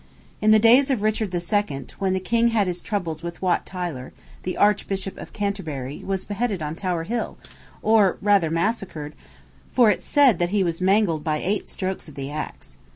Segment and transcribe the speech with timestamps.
[0.41, 4.13] In the days of Richard II., when the king had his troubles with Wat Tyler,
[4.41, 7.37] the Archbishop of Canterbury was beheaded on Tower Hill,
[7.83, 9.13] or, rather, massacred,
[9.71, 12.77] for it said that he was mangled by eight strokes of the axe.